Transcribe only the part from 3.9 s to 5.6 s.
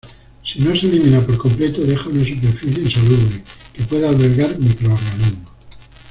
albergar microorganismos.